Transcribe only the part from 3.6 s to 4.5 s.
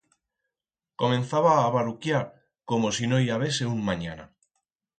un manyana.